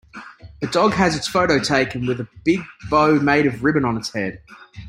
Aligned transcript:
A 0.63 0.65
dog 0.65 0.93
has 0.93 1.15
its 1.15 1.27
photo 1.27 1.59
taken 1.59 2.07
with 2.07 2.19
a 2.19 2.27
big 2.43 2.61
bow 2.89 3.19
made 3.19 3.45
of 3.45 3.63
ribbon 3.63 3.85
on 3.85 3.97
its 3.97 4.09
head. 4.09 4.41